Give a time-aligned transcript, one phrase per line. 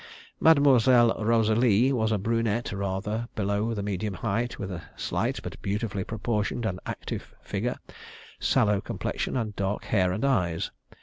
[0.39, 6.03] Mademoiselle Rosalie was a brunette rather below the medium height, with a slight but beautifully
[6.03, 7.77] proportioned and active figure,
[8.39, 10.71] sallow complexion, and dark hair and eyes.